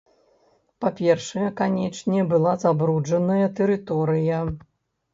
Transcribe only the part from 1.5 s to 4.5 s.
канечне, была забруджаная тэрыторыя.